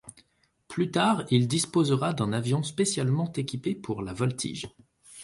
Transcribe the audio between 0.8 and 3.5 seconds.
tard, il disposera d'un avion spécialement